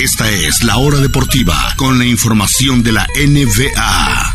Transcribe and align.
Esta 0.00 0.28
es 0.28 0.62
la 0.62 0.76
hora 0.76 0.98
deportiva 0.98 1.54
con 1.76 1.98
la 1.98 2.04
información 2.04 2.84
de 2.84 2.92
la 2.92 3.04
NBA. 3.16 4.32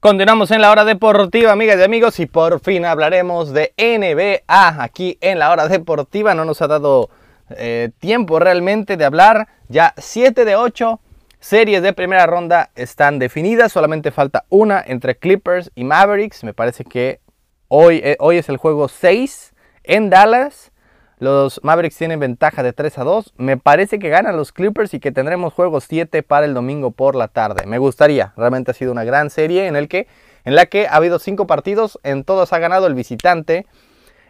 Continuamos 0.00 0.50
en 0.50 0.60
la 0.60 0.72
hora 0.72 0.84
deportiva, 0.84 1.52
amigas 1.52 1.78
y 1.78 1.82
amigos, 1.84 2.18
y 2.18 2.26
por 2.26 2.58
fin 2.58 2.86
hablaremos 2.86 3.52
de 3.52 3.72
NBA 3.78 4.82
aquí 4.82 5.18
en 5.20 5.38
la 5.38 5.52
hora 5.52 5.68
deportiva. 5.68 6.34
No 6.34 6.44
nos 6.44 6.60
ha 6.62 6.66
dado 6.66 7.10
eh, 7.50 7.90
tiempo 8.00 8.40
realmente 8.40 8.96
de 8.96 9.04
hablar. 9.04 9.46
Ya 9.68 9.94
7 9.96 10.44
de 10.44 10.56
8 10.56 10.98
series 11.40 11.82
de 11.82 11.92
primera 11.92 12.26
ronda 12.26 12.70
están 12.76 13.18
definidas. 13.18 13.72
Solamente 13.72 14.10
falta 14.10 14.44
una 14.48 14.82
entre 14.86 15.16
Clippers 15.16 15.72
y 15.74 15.84
Mavericks. 15.84 16.44
Me 16.44 16.54
parece 16.54 16.84
que 16.84 17.20
hoy, 17.68 18.00
eh, 18.04 18.16
hoy 18.20 18.36
es 18.36 18.48
el 18.48 18.58
juego 18.58 18.88
6 18.88 19.54
en 19.82 20.10
Dallas. 20.10 20.70
Los 21.18 21.60
Mavericks 21.62 21.96
tienen 21.96 22.20
ventaja 22.20 22.62
de 22.62 22.72
3 22.72 22.98
a 22.98 23.04
2. 23.04 23.34
Me 23.36 23.56
parece 23.56 23.98
que 23.98 24.08
ganan 24.08 24.36
los 24.36 24.52
Clippers 24.52 24.94
y 24.94 25.00
que 25.00 25.12
tendremos 25.12 25.52
juego 25.52 25.80
7 25.80 26.22
para 26.22 26.46
el 26.46 26.54
domingo 26.54 26.92
por 26.92 27.14
la 27.14 27.28
tarde. 27.28 27.66
Me 27.66 27.78
gustaría. 27.78 28.32
Realmente 28.36 28.70
ha 28.70 28.74
sido 28.74 28.92
una 28.92 29.04
gran 29.04 29.28
serie 29.28 29.66
en, 29.66 29.76
el 29.76 29.88
que, 29.88 30.06
en 30.44 30.54
la 30.54 30.66
que 30.66 30.86
ha 30.86 30.94
habido 30.94 31.18
5 31.18 31.46
partidos. 31.46 31.98
En 32.04 32.24
todos 32.24 32.52
ha 32.52 32.58
ganado 32.58 32.86
el 32.86 32.94
visitante. 32.94 33.66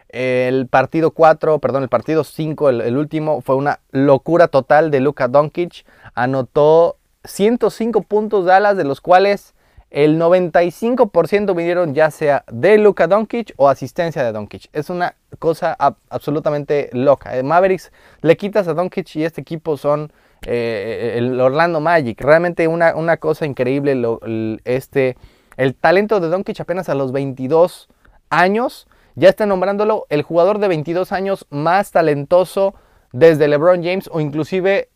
El 0.09 0.67
partido 0.67 1.11
4, 1.11 1.59
perdón, 1.59 1.83
el 1.83 1.89
partido 1.89 2.25
5, 2.25 2.69
el, 2.69 2.97
último, 2.97 3.39
fue 3.39 3.55
una 3.55 3.79
locura 3.91 4.49
total 4.49 4.91
de 4.91 4.99
Luka 4.99 5.29
Doncic. 5.29 5.85
Anotó 6.13 6.97
105 7.23 8.01
puntos 8.03 8.45
Dallas, 8.45 8.77
de 8.77 8.83
los 8.83 9.01
cuales 9.01 9.53
el 9.91 10.17
95% 10.17 11.53
vinieron 11.53 11.93
ya 11.93 12.09
sea 12.11 12.45
de 12.49 12.77
Luka 12.77 13.07
Doncic 13.07 13.53
o 13.57 13.67
asistencia 13.67 14.23
de 14.23 14.31
Doncic. 14.31 14.69
Es 14.71 14.89
una 14.89 15.15
cosa 15.37 15.75
absolutamente 16.09 16.89
loca. 16.93 17.37
Eh, 17.37 17.43
Mavericks 17.43 17.91
le 18.21 18.37
quitas 18.37 18.67
a 18.69 18.73
Doncic 18.73 19.15
y 19.17 19.25
este 19.25 19.41
equipo 19.41 19.75
son 19.75 20.13
eh, 20.45 21.15
el 21.17 21.39
Orlando 21.39 21.81
Magic. 21.81 22.21
Realmente 22.21 22.69
una, 22.69 22.95
una 22.95 23.17
cosa 23.17 23.45
increíble. 23.45 23.91
El, 23.91 24.61
este, 24.63 25.17
el 25.57 25.75
talento 25.75 26.21
de 26.21 26.29
Doncic 26.29 26.61
apenas 26.61 26.87
a 26.87 26.95
los 26.95 27.11
22 27.11 27.89
años. 28.29 28.87
Ya 29.15 29.27
está 29.27 29.45
nombrándolo 29.45 30.05
el 30.09 30.21
jugador 30.21 30.59
de 30.59 30.69
22 30.69 31.11
años 31.11 31.45
más 31.49 31.91
talentoso 31.91 32.75
desde 33.11 33.49
LeBron 33.49 33.83
James 33.83 34.09
o 34.09 34.21
inclusive 34.21 34.87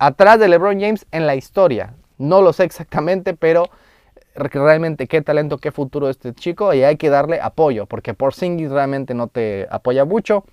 atrás 0.00 0.40
de 0.40 0.48
LeBron 0.48 0.80
James 0.80 1.06
en 1.12 1.26
la 1.26 1.36
historia. 1.36 1.94
No 2.18 2.42
lo 2.42 2.52
sé 2.52 2.64
exactamente, 2.64 3.34
pero 3.34 3.70
realmente 4.34 5.06
qué 5.06 5.22
talento, 5.22 5.58
qué 5.58 5.70
futuro 5.70 6.08
este 6.08 6.34
chico 6.34 6.72
y 6.72 6.82
hay 6.82 6.96
que 6.96 7.10
darle 7.10 7.40
apoyo 7.40 7.86
porque 7.86 8.14
Porzingis 8.14 8.70
realmente 8.70 9.12
no 9.12 9.28
te 9.28 9.66
apoya 9.70 10.04
mucho 10.04 10.44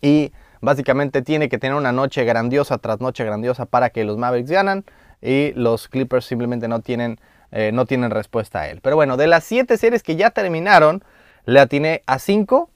y 0.00 0.32
básicamente 0.60 1.20
tiene 1.20 1.48
que 1.48 1.58
tener 1.58 1.76
una 1.76 1.92
noche 1.92 2.24
grandiosa 2.24 2.78
tras 2.78 3.00
noche 3.00 3.24
grandiosa 3.24 3.66
para 3.66 3.90
que 3.90 4.04
los 4.04 4.16
Mavericks 4.16 4.50
ganan 4.50 4.84
y 5.20 5.52
los 5.52 5.88
Clippers 5.88 6.24
simplemente 6.24 6.66
no 6.66 6.80
tienen, 6.80 7.20
eh, 7.50 7.72
no 7.72 7.84
tienen 7.84 8.10
respuesta 8.10 8.62
a 8.62 8.68
él. 8.68 8.80
Pero 8.82 8.96
bueno, 8.96 9.16
de 9.16 9.26
las 9.26 9.44
siete 9.44 9.76
series 9.76 10.02
que 10.02 10.16
ya 10.16 10.30
terminaron, 10.30 11.04
le 11.44 11.60
atiné 11.60 12.02
a 12.06 12.18
5 12.18 12.70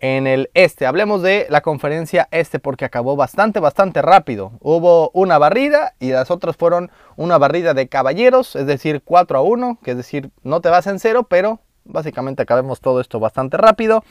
en 0.00 0.26
el 0.26 0.50
este. 0.54 0.86
Hablemos 0.86 1.22
de 1.22 1.46
la 1.50 1.60
conferencia 1.60 2.26
este 2.30 2.58
porque 2.58 2.84
acabó 2.84 3.16
bastante, 3.16 3.60
bastante 3.60 4.02
rápido. 4.02 4.52
Hubo 4.60 5.10
una 5.10 5.38
barrida 5.38 5.94
y 6.00 6.10
las 6.10 6.30
otras 6.30 6.56
fueron 6.56 6.90
una 7.16 7.38
barrida 7.38 7.74
de 7.74 7.88
caballeros, 7.88 8.56
es 8.56 8.66
decir, 8.66 9.02
4 9.04 9.38
a 9.38 9.42
1, 9.42 9.78
que 9.84 9.92
es 9.92 9.96
decir, 9.96 10.30
no 10.42 10.60
te 10.60 10.70
vas 10.70 10.86
en 10.86 10.98
cero, 10.98 11.26
pero 11.28 11.60
básicamente 11.84 12.42
acabemos 12.42 12.80
todo 12.80 13.00
esto 13.00 13.20
bastante 13.20 13.56
rápido. 13.58 14.02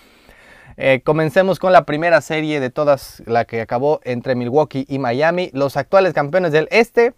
Eh, 0.78 1.02
comencemos 1.04 1.60
con 1.60 1.74
la 1.74 1.86
primera 1.86 2.22
serie 2.22 2.60
de 2.60 2.70
todas, 2.70 3.22
la 3.26 3.46
que 3.46 3.60
acabó 3.60 4.00
entre 4.04 4.36
Milwaukee 4.36 4.86
y 4.88 5.00
Miami. 5.00 5.50
Los 5.54 5.76
actuales 5.76 6.14
campeones 6.14 6.52
del 6.52 6.68
este, 6.72 7.14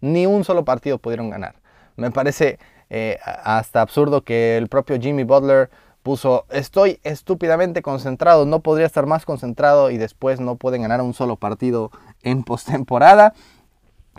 ni 0.00 0.26
un 0.26 0.44
solo 0.44 0.64
partido 0.64 0.98
pudieron 0.98 1.30
ganar. 1.30 1.54
Me 1.94 2.10
parece 2.10 2.58
eh, 2.90 3.18
hasta 3.24 3.80
absurdo 3.80 4.22
que 4.22 4.56
el 4.56 4.68
propio 4.68 5.00
Jimmy 5.00 5.24
Butler 5.24 5.70
puso, 6.06 6.46
estoy 6.50 7.00
estúpidamente 7.02 7.82
concentrado, 7.82 8.46
no 8.46 8.60
podría 8.60 8.86
estar 8.86 9.06
más 9.06 9.24
concentrado 9.24 9.90
y 9.90 9.98
después 9.98 10.38
no 10.38 10.54
pueden 10.54 10.82
ganar 10.82 11.00
un 11.00 11.14
solo 11.14 11.34
partido 11.34 11.90
en 12.22 12.44
postemporada. 12.44 13.34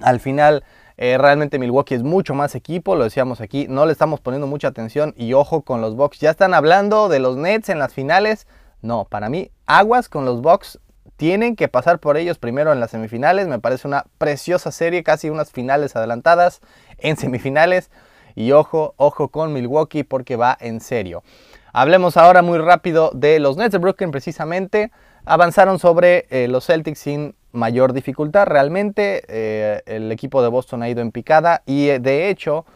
Al 0.02 0.20
final, 0.20 0.66
eh, 0.98 1.18
realmente 1.18 1.60
Milwaukee 1.60 1.96
es 1.96 2.04
mucho 2.04 2.34
más 2.34 2.56
equipo, 2.56 2.98
lo 2.98 3.06
decíamos 3.06 3.40
aquí, 3.40 3.68
no 3.70 3.86
le 3.86 3.94
estamos 3.94 4.20
poniendo 4.20 4.48
mucha 4.48 4.68
atención 4.68 5.14
y 5.16 5.32
ojo 5.32 5.62
con 5.62 5.80
los 5.80 5.96
Bucks. 5.96 6.20
Ya 6.20 6.30
están 6.30 6.54
hablando 6.54 7.08
de 7.08 7.20
los 7.20 7.38
Nets 7.38 7.70
en 7.70 7.80
las 7.80 7.94
finales. 7.94 8.48
No, 8.82 9.06
para 9.06 9.30
mí, 9.30 9.50
aguas 9.66 10.10
con 10.10 10.26
los 10.26 10.42
Bucks. 10.42 10.82
Tienen 11.16 11.56
que 11.56 11.70
pasar 11.70 12.00
por 12.00 12.18
ellos 12.18 12.38
primero 12.38 12.74
en 12.74 12.82
las 12.82 12.92
semifinales. 12.92 13.48
Me 13.48 13.60
parece 13.60 13.88
una 13.88 14.08
preciosa 14.18 14.74
serie, 14.74 15.04
casi 15.04 15.30
unas 15.30 15.52
finales 15.52 15.96
adelantadas 15.96 16.60
en 16.98 17.16
semifinales. 17.16 17.90
Y 18.38 18.52
ojo, 18.52 18.94
ojo 18.98 19.30
con 19.30 19.52
Milwaukee 19.52 20.04
porque 20.04 20.36
va 20.36 20.56
en 20.60 20.80
serio. 20.80 21.24
Hablemos 21.74 22.18
ahora 22.18 22.44
muy 22.44 22.60
rápido 22.60 23.10
de 23.16 23.40
los 23.40 23.58
Nets 23.58 23.72
de 23.72 23.80
Brooklyn 23.80 24.12
precisamente. 24.12 24.92
Avanzaron 25.26 25.80
sobre 25.80 26.28
eh, 26.30 26.48
los 26.48 26.68
Celtics 26.68 27.00
sin 27.00 27.34
mayor 27.52 27.94
dificultad. 27.94 28.46
Realmente 28.46 29.24
eh, 29.28 29.82
el 29.88 30.12
equipo 30.12 30.44
de 30.44 30.50
Boston 30.50 30.84
ha 30.84 30.90
ido 30.90 31.02
en 31.02 31.12
picada 31.12 31.64
y 31.66 31.90
eh, 31.90 31.98
de 31.98 32.30
hecho 32.30 32.68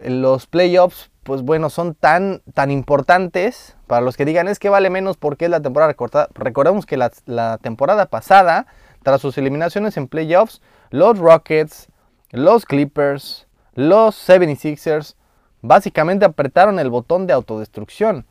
los 0.00 0.46
playoffs, 0.46 1.10
pues 1.24 1.42
bueno, 1.42 1.70
son 1.70 1.96
tan, 1.96 2.42
tan 2.54 2.70
importantes 2.70 3.76
para 3.88 4.00
los 4.00 4.16
que 4.16 4.24
digan 4.24 4.46
es 4.46 4.60
que 4.60 4.68
vale 4.68 4.90
menos 4.90 5.16
porque 5.16 5.46
es 5.46 5.50
la 5.50 5.60
temporada 5.60 5.90
recortada. 5.90 6.28
Recordemos 6.34 6.86
que 6.86 6.96
la, 6.96 7.10
la 7.26 7.58
temporada 7.58 8.06
pasada, 8.06 8.68
tras 9.02 9.20
sus 9.20 9.38
eliminaciones 9.38 9.96
en 9.96 10.06
playoffs, 10.06 10.62
los 10.90 11.18
Rockets, 11.18 11.88
los 12.30 12.64
Clippers, 12.64 13.43
los 13.74 14.28
76ers 14.28 15.14
básicamente 15.62 16.24
apretaron 16.24 16.78
el 16.78 16.90
botón 16.90 17.26
de 17.26 17.32
autodestrucción. 17.32 18.26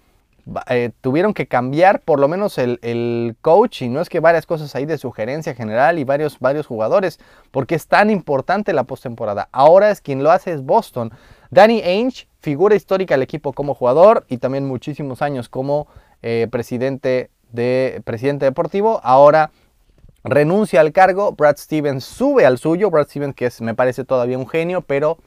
Eh, 0.68 0.92
tuvieron 1.00 1.34
que 1.34 1.48
cambiar 1.48 2.02
por 2.02 2.20
lo 2.20 2.28
menos 2.28 2.58
el, 2.58 2.78
el, 2.82 3.38
coach 3.40 3.82
y 3.82 3.88
no 3.88 4.02
es 4.02 4.10
que 4.10 4.20
varias 4.20 4.46
cosas 4.46 4.76
ahí 4.76 4.86
de 4.86 4.98
sugerencia 4.98 5.56
general 5.56 6.00
y 6.00 6.04
varios, 6.04 6.38
varios 6.40 6.68
jugadores 6.68 7.18
porque 7.52 7.76
es 7.76 7.88
tan 7.88 8.10
importante 8.10 8.74
la 8.74 8.84
postemporada. 8.84 9.48
Ahora 9.54 9.90
es 9.90 10.02
quien 10.02 10.22
lo 10.22 10.32
hace 10.32 10.52
es 10.52 10.62
Boston. 10.62 11.14
Danny 11.50 11.82
Ainge, 11.82 12.28
figura 12.42 12.76
histórica 12.76 13.14
del 13.14 13.22
equipo 13.22 13.54
como 13.54 13.74
jugador 13.74 14.26
y 14.28 14.38
también 14.38 14.68
muchísimos 14.68 15.22
años 15.22 15.48
como 15.48 15.88
eh, 16.22 16.48
presidente, 16.52 17.30
de, 17.54 18.02
presidente 18.04 18.44
deportivo. 18.46 19.00
Ahora 19.02 19.52
renuncia 20.26 20.82
al 20.82 20.92
cargo, 20.92 21.32
Brad 21.32 21.58
Stevens 21.58 22.04
sube 22.04 22.46
al 22.46 22.58
suyo, 22.58 22.90
Brad 22.90 23.08
Stevens 23.08 23.36
que 23.36 23.50
me 23.62 23.76
parece 23.76 24.04
todavía 24.04 24.38
un 24.38 24.48
genio, 24.48 24.82
pero 24.82 25.18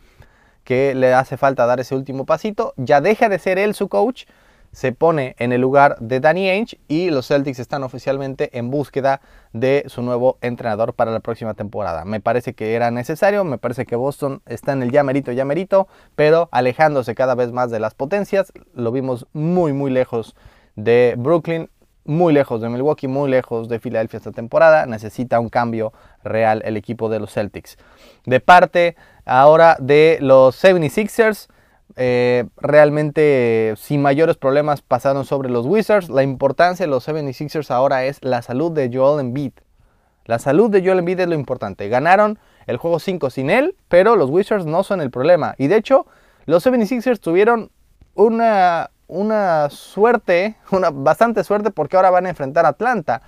que 0.67 0.97
le 0.97 1.15
hace 1.15 1.37
falta 1.37 1.65
dar 1.65 1.79
ese 1.79 1.95
último 1.95 2.27
pasito, 2.27 2.75
ya 2.77 3.01
deja 3.01 3.29
de 3.29 3.39
ser 3.39 3.57
él 3.57 3.73
su 3.73 3.89
coach, 3.89 4.25
se 4.73 4.91
pone 4.91 5.37
en 5.39 5.53
el 5.53 5.61
lugar 5.61 5.97
de 6.01 6.19
Danny 6.19 6.51
Ainge 6.51 6.79
y 6.89 7.11
los 7.11 7.29
Celtics 7.29 7.61
están 7.61 7.85
oficialmente 7.85 8.59
en 8.59 8.69
búsqueda 8.69 9.21
de 9.53 9.85
su 9.87 10.03
nuevo 10.03 10.39
entrenador 10.41 10.93
para 10.93 11.13
la 11.13 11.21
próxima 11.21 11.55
temporada. 11.55 12.05
Me 12.05 12.21
parece 12.21 12.55
que 12.55 12.75
era 12.75 12.91
necesario, 12.91 13.45
me 13.45 13.59
parece 13.59 13.87
que 13.87 13.95
Boston 13.95 14.43
está 14.45 14.73
en 14.73 14.83
el 14.83 14.91
ya 14.91 15.05
merito, 15.05 15.31
ya 15.31 15.45
merito, 15.45 15.87
pero 16.17 16.49
alejándose 16.51 17.15
cada 17.15 17.37
vez 17.37 17.53
más 17.53 17.71
de 17.71 17.79
las 17.79 17.95
potencias, 17.95 18.53
lo 18.75 18.91
vimos 18.91 19.29
muy 19.33 19.73
muy 19.73 19.93
lejos 19.93 20.35
de 20.75 21.15
Brooklyn, 21.17 21.71
muy 22.05 22.33
lejos 22.33 22.61
de 22.61 22.69
Milwaukee, 22.69 23.09
muy 23.09 23.31
lejos 23.31 23.69
de 23.69 23.79
Filadelfia 23.79 24.19
esta 24.19 24.33
temporada, 24.33 24.87
necesita 24.87 25.41
un 25.41 25.49
cambio 25.49 25.93
real 26.27 26.63
el 26.65 26.77
equipo 26.77 27.09
de 27.09 27.21
los 27.21 27.33
Celtics. 27.33 27.79
De 28.25 28.41
parte 28.41 28.97
ahora 29.25 29.77
de 29.81 30.19
los 30.21 30.63
76ers. 30.63 31.49
Eh, 31.99 32.45
realmente 32.59 33.73
sin 33.79 34.03
mayores 34.03 34.37
problemas 34.37 34.83
pasaron 34.83 35.25
sobre 35.25 35.49
los 35.49 35.67
Wizards. 35.67 36.11
La 36.11 36.23
importancia 36.23 36.85
de 36.85 36.91
los 36.91 37.09
76ers 37.09 37.71
ahora 37.71 38.05
es 38.05 38.23
la 38.23 38.43
salud 38.43 38.73
de 38.73 38.91
Joel 38.93 39.21
Embiid. 39.21 39.53
La 40.27 40.39
salud 40.39 40.71
de 40.71 40.85
Joel 40.85 40.99
Embiid 40.99 41.21
es 41.21 41.29
lo 41.29 41.35
importante. 41.35 41.89
Ganaron 41.89 42.39
el 42.67 42.77
juego 42.77 42.99
5 42.99 43.31
sin 43.31 43.49
él, 43.49 43.77
pero 43.89 44.17
los 44.17 44.29
Wizards 44.29 44.67
no 44.67 44.83
son 44.83 45.01
el 45.01 45.11
problema. 45.11 45.55
Y 45.57 45.69
de 45.69 45.77
hecho, 45.77 46.07
los 46.47 46.67
76ers 46.67 47.21
tuvieron 47.21 47.71
una, 48.15 48.91
una 49.07 49.71
suerte, 49.71 50.57
una 50.73 50.91
bastante 50.91 51.45
suerte 51.45 51.71
porque 51.71 51.97
ahora 51.97 52.11
van 52.11 52.27
a 52.27 52.31
enfrentar 52.31 52.67
a 52.67 52.71
Atlanta. 52.71 53.23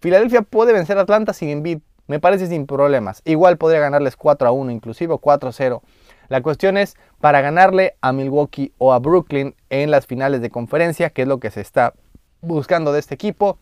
Filadelfia 0.00 0.42
puede 0.42 0.72
vencer 0.72 0.96
a 0.98 1.02
Atlanta 1.02 1.32
sin 1.32 1.50
Embiid, 1.50 1.80
me 2.08 2.18
parece 2.18 2.48
sin 2.48 2.66
problemas. 2.66 3.22
Igual 3.24 3.56
podría 3.58 3.80
ganarles 3.80 4.16
4 4.16 4.48
a 4.48 4.50
1, 4.50 4.72
inclusive 4.72 5.16
4 5.18 5.48
a 5.50 5.52
0. 5.52 5.82
La 6.28 6.42
cuestión 6.42 6.76
es 6.76 6.96
para 7.20 7.40
ganarle 7.40 7.94
a 8.00 8.12
Milwaukee 8.12 8.72
o 8.78 8.92
a 8.92 8.98
Brooklyn 8.98 9.54
en 9.70 9.90
las 9.90 10.06
finales 10.06 10.40
de 10.40 10.50
conferencia, 10.50 11.10
que 11.10 11.22
es 11.22 11.28
lo 11.28 11.38
que 11.38 11.50
se 11.50 11.60
está 11.60 11.94
buscando 12.40 12.92
de 12.92 12.98
este 12.98 13.14
equipo. 13.14 13.58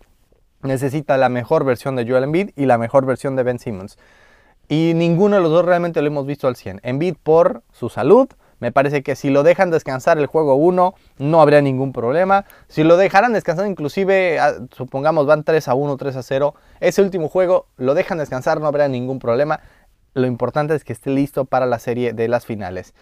Necesita 0.63 1.17
la 1.17 1.29
mejor 1.29 1.65
versión 1.65 1.97
de 1.97 2.09
Joel 2.09 2.25
Embiid 2.25 2.51
y 2.57 2.67
la 2.67 2.79
mejor 2.79 3.05
versión 3.05 3.37
de 3.37 3.43
Ben 3.43 3.59
Simmons. 3.59 3.99
Y 4.69 4.93
ninguno 4.95 5.37
de 5.37 5.43
los 5.43 5.51
dos 5.51 5.65
realmente 5.65 6.01
lo 6.01 6.09
hemos 6.09 6.27
visto 6.27 6.49
al 6.49 6.57
100. 6.57 6.81
Embiid 6.83 7.17
por 7.23 7.63
su 7.73 7.89
salud, 7.89 8.29
Me 8.59 8.73
parece 8.73 9.03
que 9.03 9.17
si 9.17 9.31
lo 9.31 9.43
dejan 9.43 9.71
descansar 9.71 10.19
el 10.19 10.27
juego 10.27 10.55
1, 10.57 10.95
no 11.19 11.41
habría 11.41 11.61
ningún 11.61 11.93
problema. 11.93 12.47
Si 12.69 12.85
lo 12.85 12.97
dejaran 12.97 13.33
descansar, 13.33 13.67
inclusive, 13.67 14.39
ah, 14.39 14.55
supongamos 14.75 15.27
van 15.27 15.45
3 15.45 15.69
a 15.69 15.75
1, 15.75 15.97
3 15.97 16.17
a 16.17 16.23
0, 16.23 16.55
ese 16.81 17.03
último 17.03 17.29
juego 17.29 17.67
lo 17.77 17.95
dejan 17.95 18.19
descansar, 18.19 18.61
no 18.61 18.67
habría 18.67 18.89
ningún 18.89 19.19
problema. 19.19 19.61
Lo 20.15 20.27
importante 20.27 20.75
es 20.75 20.85
que 20.85 20.95
esté 20.95 21.11
listo 21.11 21.45
para 21.45 21.67
la 21.67 21.79
serie 21.79 22.15
de 22.15 22.29
las 22.29 22.47
finales. 22.47 22.95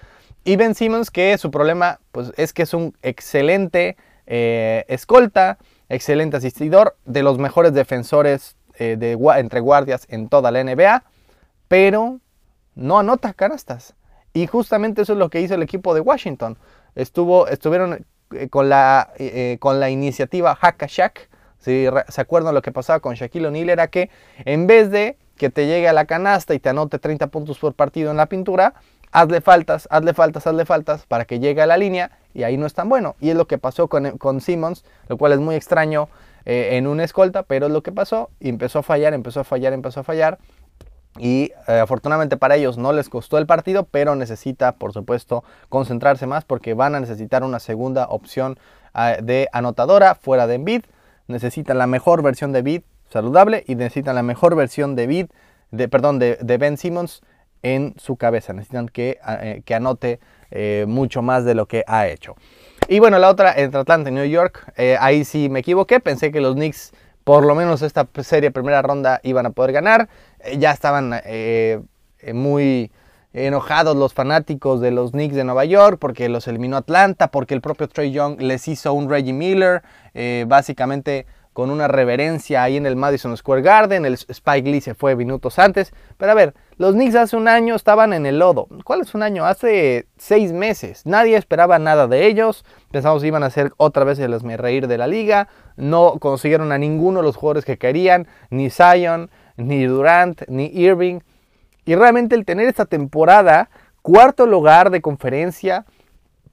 Y 0.44 0.56
Ben 0.56 0.74
Simmons, 0.74 1.10
que 1.10 1.38
su 1.38 1.50
problema 1.50 2.00
pues, 2.12 2.32
es 2.36 2.52
que 2.52 2.62
es 2.62 2.74
un 2.74 2.94
excelente 3.02 3.96
eh, 4.26 4.84
escolta, 4.88 5.58
excelente 5.88 6.36
asistidor, 6.36 6.96
de 7.04 7.22
los 7.22 7.38
mejores 7.38 7.72
defensores 7.72 8.56
eh, 8.78 8.96
de, 8.98 9.12
entre 9.38 9.60
guardias 9.60 10.06
en 10.10 10.28
toda 10.28 10.50
la 10.50 10.62
NBA, 10.62 11.04
pero 11.68 12.18
no 12.74 12.98
anota 12.98 13.32
canastas. 13.32 13.94
Y 14.34 14.46
justamente 14.46 15.02
eso 15.02 15.14
es 15.14 15.18
lo 15.18 15.30
que 15.30 15.40
hizo 15.40 15.54
el 15.54 15.62
equipo 15.62 15.94
de 15.94 16.00
Washington. 16.00 16.58
Estuvo, 16.94 17.48
estuvieron 17.48 18.04
eh, 18.32 18.48
con, 18.50 18.68
la, 18.68 19.12
con 19.60 19.80
la 19.80 19.88
iniciativa 19.88 20.54
Hack 20.54 20.86
Shack. 20.86 21.30
Si 21.58 21.86
se 22.08 22.20
acuerdan 22.20 22.52
lo 22.54 22.60
que 22.60 22.72
pasaba 22.72 23.00
con 23.00 23.14
Shaquille 23.14 23.46
O'Neal, 23.46 23.70
era 23.70 23.86
que 23.86 24.10
en 24.44 24.66
vez 24.66 24.90
de 24.90 25.16
que 25.36 25.48
te 25.50 25.66
llegue 25.66 25.88
a 25.88 25.92
la 25.92 26.04
canasta 26.04 26.52
y 26.52 26.58
te 26.58 26.68
anote 26.68 26.98
30 26.98 27.28
puntos 27.28 27.58
por 27.58 27.72
partido 27.74 28.10
en 28.10 28.16
la 28.16 28.26
pintura, 28.26 28.74
hazle 29.12 29.40
faltas, 29.40 29.88
hazle 29.90 30.12
faltas, 30.12 30.46
hazle 30.46 30.64
faltas 30.64 31.06
para 31.06 31.24
que 31.24 31.38
llegue 31.38 31.62
a 31.62 31.66
la 31.66 31.76
línea 31.76 32.10
y 32.34 32.42
ahí 32.42 32.56
no 32.56 32.66
es 32.66 32.74
tan 32.74 32.88
bueno. 32.88 33.16
Y 33.20 33.30
es 33.30 33.36
lo 33.36 33.46
que 33.46 33.58
pasó 33.58 33.88
con, 33.88 34.18
con 34.18 34.40
Simmons, 34.40 34.84
lo 35.08 35.16
cual 35.16 35.32
es 35.32 35.38
muy 35.38 35.54
extraño 35.54 36.08
eh, 36.44 36.70
en 36.72 36.86
una 36.86 37.04
escolta, 37.04 37.44
pero 37.44 37.66
es 37.66 37.72
lo 37.72 37.82
que 37.82 37.92
pasó 37.92 38.30
y 38.40 38.48
empezó 38.48 38.80
a 38.80 38.82
fallar, 38.82 39.14
empezó 39.14 39.40
a 39.40 39.44
fallar, 39.44 39.72
empezó 39.72 40.00
a 40.00 40.02
fallar. 40.02 40.38
Y 41.18 41.52
eh, 41.68 41.78
afortunadamente 41.78 42.36
para 42.36 42.56
ellos 42.56 42.76
no 42.76 42.92
les 42.92 43.08
costó 43.08 43.38
el 43.38 43.46
partido, 43.46 43.84
pero 43.84 44.16
necesita, 44.16 44.72
por 44.72 44.92
supuesto, 44.92 45.44
concentrarse 45.68 46.26
más 46.26 46.44
porque 46.44 46.74
van 46.74 46.94
a 46.94 47.00
necesitar 47.00 47.44
una 47.44 47.60
segunda 47.60 48.06
opción 48.08 48.58
ah, 48.94 49.16
de 49.22 49.48
anotadora 49.52 50.16
fuera 50.16 50.46
de 50.46 50.54
Embiid. 50.56 50.82
Necesitan 51.28 51.78
la 51.78 51.86
mejor 51.86 52.22
versión 52.22 52.52
de 52.52 52.58
Embiid 52.60 52.82
saludable 53.10 53.62
y 53.66 53.76
necesitan 53.76 54.16
la 54.16 54.22
mejor 54.22 54.56
versión 54.56 54.96
de 54.96 55.06
Bid, 55.06 55.26
de, 55.70 55.88
perdón, 55.88 56.18
de, 56.18 56.56
Ben 56.58 56.76
Simmons 56.76 57.22
en 57.62 57.94
su 57.96 58.16
cabeza. 58.16 58.52
Necesitan 58.52 58.88
que, 58.88 59.18
eh, 59.40 59.62
que 59.64 59.74
anote 59.74 60.18
eh, 60.50 60.84
mucho 60.88 61.22
más 61.22 61.44
de 61.44 61.54
lo 61.54 61.66
que 61.66 61.84
ha 61.86 62.08
hecho. 62.08 62.34
Y 62.88 62.98
bueno, 62.98 63.18
la 63.18 63.30
otra 63.30 63.54
entre 63.56 63.80
Atlanta 63.80 64.10
New 64.10 64.26
York, 64.26 64.72
ahí 64.98 65.24
sí 65.24 65.48
me 65.48 65.60
equivoqué, 65.60 66.00
pensé 66.00 66.30
que 66.32 66.40
los 66.40 66.54
Knicks 66.54 66.92
por 67.24 67.44
lo 67.44 67.54
menos 67.54 67.82
esta 67.82 68.06
serie 68.22 68.50
primera 68.50 68.82
ronda 68.82 69.20
iban 69.24 69.46
a 69.46 69.50
poder 69.50 69.72
ganar. 69.72 70.08
ya 70.58 70.70
estaban 70.70 71.14
muy 72.32 72.92
enojados 73.32 73.96
los 73.96 74.14
fanáticos 74.14 74.80
de 74.80 74.92
los 74.92 75.10
Knicks 75.10 75.34
de 75.34 75.44
Nueva 75.44 75.64
York 75.64 75.98
porque 75.98 76.28
los 76.28 76.46
eliminó 76.46 76.76
Atlanta, 76.76 77.28
porque 77.28 77.54
el 77.54 77.60
propio 77.60 77.88
Trey 77.88 78.12
Young 78.12 78.40
les 78.40 78.68
hizo 78.68 78.92
un 78.92 79.10
Reggie 79.10 79.32
Miller, 79.32 79.82
básicamente 80.46 81.26
con 81.54 81.70
una 81.70 81.88
reverencia 81.88 82.64
ahí 82.64 82.76
en 82.76 82.84
el 82.84 82.96
Madison 82.96 83.34
Square 83.36 83.62
Garden. 83.62 84.04
El 84.04 84.14
Spike 84.14 84.68
Lee 84.68 84.80
se 84.80 84.94
fue 84.94 85.16
minutos 85.16 85.58
antes. 85.58 85.94
Pero 86.18 86.32
a 86.32 86.34
ver, 86.34 86.52
los 86.76 86.94
Knicks 86.94 87.14
hace 87.14 87.36
un 87.36 87.46
año 87.46 87.76
estaban 87.76 88.12
en 88.12 88.26
el 88.26 88.40
lodo. 88.40 88.66
¿Cuál 88.84 89.00
es 89.00 89.14
un 89.14 89.22
año? 89.22 89.46
Hace 89.46 90.08
seis 90.18 90.52
meses. 90.52 91.06
Nadie 91.06 91.36
esperaba 91.36 91.78
nada 91.78 92.08
de 92.08 92.26
ellos. 92.26 92.64
Pensamos 92.90 93.22
que 93.22 93.28
iban 93.28 93.44
a 93.44 93.50
ser 93.50 93.72
otra 93.76 94.04
vez 94.04 94.18
el 94.18 94.38
reír 94.58 94.88
de 94.88 94.98
la 94.98 95.06
liga. 95.06 95.48
No 95.76 96.18
consiguieron 96.18 96.72
a 96.72 96.78
ninguno 96.78 97.20
de 97.20 97.26
los 97.26 97.36
jugadores 97.36 97.64
que 97.64 97.78
querían. 97.78 98.26
Ni 98.50 98.68
Zion, 98.68 99.30
ni 99.56 99.84
Durant, 99.84 100.42
ni 100.48 100.66
Irving. 100.66 101.20
Y 101.84 101.94
realmente 101.94 102.34
el 102.34 102.44
tener 102.44 102.66
esta 102.66 102.86
temporada, 102.86 103.70
cuarto 104.02 104.46
lugar 104.46 104.90
de 104.90 105.00
conferencia, 105.00 105.86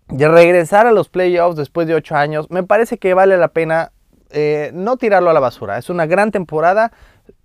de 0.10 0.28
regresar 0.28 0.86
a 0.86 0.92
los 0.92 1.10
playoffs 1.10 1.56
después 1.56 1.88
de 1.88 1.96
ocho 1.96 2.16
años, 2.16 2.52
me 2.52 2.64
parece 2.64 3.00
que 3.00 3.16
vale 3.16 3.38
la 3.38 3.48
pena 3.48 3.94
eh, 4.34 4.72
no 4.74 4.98
tirarlo 4.98 5.30
a 5.30 5.34
la 5.34 5.40
basura. 5.40 5.78
Es 5.78 5.90
una 5.90 6.06
gran 6.06 6.32
temporada. 6.32 6.92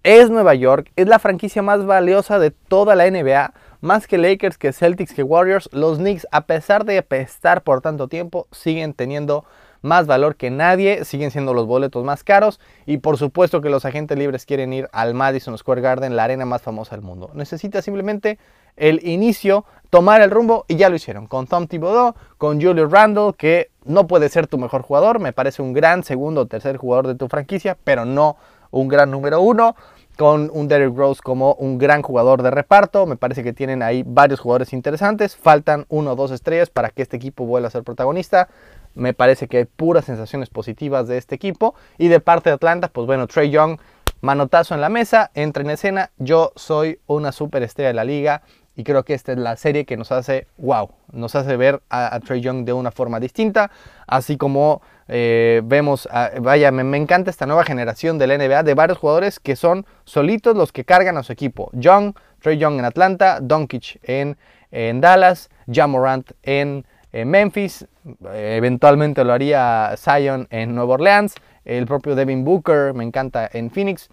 Es 0.02 0.30
Nueva 0.30 0.54
York. 0.54 0.90
Es 0.96 1.06
la 1.06 1.18
franquicia 1.18 1.62
más 1.62 1.84
valiosa 1.84 2.38
de 2.38 2.50
toda 2.50 2.94
la 2.94 3.10
NBA. 3.10 3.52
Más 3.80 4.06
que 4.06 4.18
Lakers, 4.18 4.58
que 4.58 4.72
Celtics, 4.72 5.12
que 5.12 5.22
Warriors. 5.22 5.68
Los 5.72 5.98
Knicks, 5.98 6.26
a 6.30 6.42
pesar 6.42 6.84
de 6.84 6.98
apestar 6.98 7.62
por 7.62 7.80
tanto 7.80 8.08
tiempo, 8.08 8.46
siguen 8.52 8.94
teniendo 8.94 9.44
más 9.82 10.06
valor 10.06 10.36
que 10.36 10.50
nadie. 10.50 11.04
Siguen 11.04 11.30
siendo 11.30 11.54
los 11.54 11.66
boletos 11.66 12.04
más 12.04 12.24
caros. 12.24 12.60
Y 12.86 12.98
por 12.98 13.18
supuesto 13.18 13.60
que 13.60 13.70
los 13.70 13.84
agentes 13.84 14.18
libres 14.18 14.46
quieren 14.46 14.72
ir 14.72 14.88
al 14.92 15.14
Madison 15.14 15.56
Square 15.56 15.80
Garden, 15.80 16.16
la 16.16 16.24
arena 16.24 16.44
más 16.44 16.62
famosa 16.62 16.96
del 16.96 17.04
mundo. 17.04 17.30
Necesita 17.34 17.82
simplemente 17.82 18.38
el 18.76 19.06
inicio, 19.06 19.64
tomar 19.90 20.20
el 20.20 20.30
rumbo 20.30 20.64
y 20.68 20.76
ya 20.76 20.88
lo 20.88 20.96
hicieron. 20.96 21.26
Con 21.26 21.46
Tom 21.46 21.66
Thibodeau, 21.66 22.14
con 22.38 22.60
Julius 22.60 22.90
Randle, 22.90 23.32
que 23.36 23.70
no 23.86 24.06
puede 24.06 24.28
ser 24.28 24.46
tu 24.46 24.58
mejor 24.58 24.82
jugador, 24.82 25.18
me 25.18 25.32
parece 25.32 25.62
un 25.62 25.72
gran 25.72 26.02
segundo 26.02 26.42
o 26.42 26.46
tercer 26.46 26.76
jugador 26.76 27.06
de 27.06 27.14
tu 27.14 27.28
franquicia, 27.28 27.76
pero 27.84 28.04
no 28.04 28.36
un 28.70 28.88
gran 28.88 29.10
número 29.10 29.40
uno. 29.40 29.76
Con 30.16 30.50
un 30.54 30.66
Derrick 30.66 30.96
Rose 30.96 31.20
como 31.22 31.52
un 31.54 31.76
gran 31.76 32.00
jugador 32.00 32.42
de 32.42 32.50
reparto, 32.50 33.04
me 33.04 33.16
parece 33.16 33.42
que 33.42 33.52
tienen 33.52 33.82
ahí 33.82 34.02
varios 34.06 34.40
jugadores 34.40 34.72
interesantes. 34.72 35.36
Faltan 35.36 35.84
uno 35.90 36.12
o 36.12 36.16
dos 36.16 36.30
estrellas 36.30 36.70
para 36.70 36.88
que 36.88 37.02
este 37.02 37.18
equipo 37.18 37.44
vuelva 37.44 37.68
a 37.68 37.70
ser 37.70 37.82
protagonista. 37.82 38.48
Me 38.94 39.12
parece 39.12 39.46
que 39.46 39.58
hay 39.58 39.64
puras 39.66 40.06
sensaciones 40.06 40.48
positivas 40.48 41.06
de 41.06 41.18
este 41.18 41.34
equipo. 41.34 41.74
Y 41.98 42.08
de 42.08 42.20
parte 42.20 42.48
de 42.48 42.54
Atlanta, 42.54 42.88
pues 42.88 43.06
bueno, 43.06 43.26
Trey 43.26 43.50
Young, 43.50 43.78
manotazo 44.20 44.74
en 44.74 44.80
la 44.80 44.88
mesa, 44.88 45.30
entra 45.34 45.62
en 45.62 45.70
escena. 45.70 46.10
Yo 46.18 46.52
soy 46.56 47.00
una 47.06 47.32
superestrella 47.32 47.88
de 47.88 47.94
la 47.94 48.04
liga 48.04 48.42
y 48.76 48.84
creo 48.84 49.04
que 49.04 49.14
esta 49.14 49.32
es 49.32 49.38
la 49.38 49.56
serie 49.56 49.86
que 49.86 49.96
nos 49.96 50.12
hace, 50.12 50.46
wow, 50.58 50.90
nos 51.10 51.34
hace 51.34 51.56
ver 51.56 51.82
a, 51.88 52.20
Trey 52.20 52.42
Young 52.42 52.64
de 52.64 52.74
una 52.74 52.90
forma 52.90 53.18
distinta. 53.18 53.70
Así 54.06 54.36
como 54.36 54.82
eh, 55.08 55.62
vemos, 55.64 56.06
vaya, 56.40 56.70
me, 56.70 56.96
encanta 56.98 57.30
esta 57.30 57.46
nueva 57.46 57.64
generación 57.64 58.18
del 58.18 58.36
NBA 58.36 58.62
de 58.62 58.74
varios 58.74 58.98
jugadores 58.98 59.40
que 59.40 59.56
son 59.56 59.86
solitos 60.04 60.54
los 60.54 60.72
que 60.72 60.84
cargan 60.84 61.16
a 61.16 61.22
su 61.22 61.32
equipo. 61.32 61.70
Young, 61.72 62.14
Trey 62.40 62.58
Young 62.58 62.78
en 62.78 62.84
Atlanta, 62.84 63.38
Doncic 63.40 63.98
en, 64.02 64.36
en 64.70 65.00
Dallas, 65.00 65.48
Jamorant 65.72 66.32
en, 66.42 66.84
en 67.12 67.30
Memphis, 67.30 67.86
eventualmente 68.34 69.24
lo 69.24 69.32
haría 69.32 69.94
Zion 69.96 70.48
en 70.50 70.74
Nueva 70.74 70.94
Orleans, 70.94 71.34
el 71.66 71.86
propio 71.86 72.14
Devin 72.14 72.44
Booker 72.44 72.94
me 72.94 73.04
encanta 73.04 73.48
en 73.52 73.70
Phoenix 73.70 74.08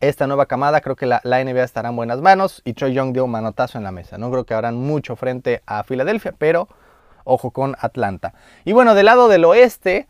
esta 0.00 0.26
nueva 0.26 0.46
camada, 0.46 0.80
creo 0.80 0.96
que 0.96 1.06
la, 1.06 1.20
NBA 1.24 1.64
estará 1.64 1.88
en 1.88 1.96
buenas 1.96 2.20
manos 2.20 2.62
y 2.64 2.74
Troy 2.74 2.92
Young 2.92 3.12
dio 3.12 3.24
un 3.24 3.30
manotazo 3.30 3.78
en 3.78 3.84
la 3.84 3.92
mesa. 3.92 4.18
No 4.18 4.30
creo 4.30 4.44
que 4.44 4.54
habrán 4.54 4.76
mucho 4.76 5.16
frente 5.16 5.62
a 5.66 5.82
Filadelfia, 5.82 6.34
pero 6.36 6.68
ojo 7.24 7.50
con 7.50 7.76
Atlanta. 7.80 8.34
Y 8.64 8.72
bueno, 8.72 8.94
del 8.94 9.06
lado 9.06 9.28
del 9.28 9.44
oeste 9.44 10.06